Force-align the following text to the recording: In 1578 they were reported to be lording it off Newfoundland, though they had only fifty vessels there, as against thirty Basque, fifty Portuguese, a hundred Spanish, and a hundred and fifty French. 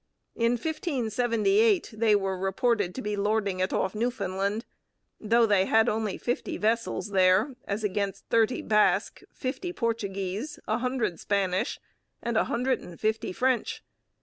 In 0.35 0.53
1578 0.53 1.93
they 1.95 2.15
were 2.15 2.35
reported 2.35 2.95
to 2.95 3.03
be 3.03 3.15
lording 3.15 3.59
it 3.59 3.71
off 3.71 3.93
Newfoundland, 3.93 4.65
though 5.19 5.45
they 5.45 5.65
had 5.65 5.87
only 5.87 6.17
fifty 6.17 6.57
vessels 6.57 7.11
there, 7.11 7.53
as 7.65 7.83
against 7.83 8.25
thirty 8.25 8.63
Basque, 8.63 9.21
fifty 9.31 9.71
Portuguese, 9.71 10.57
a 10.67 10.79
hundred 10.79 11.19
Spanish, 11.19 11.79
and 12.19 12.35
a 12.35 12.45
hundred 12.45 12.79
and 12.79 12.99
fifty 12.99 13.31
French. 13.31 13.83